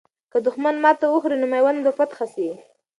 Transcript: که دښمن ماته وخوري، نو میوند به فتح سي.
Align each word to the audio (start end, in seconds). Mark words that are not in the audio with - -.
که 0.31 0.37
دښمن 0.45 0.75
ماته 0.83 1.05
وخوري، 1.09 1.37
نو 1.41 1.47
میوند 1.53 1.79
به 1.85 1.91
فتح 1.97 2.19
سي. 2.33 2.47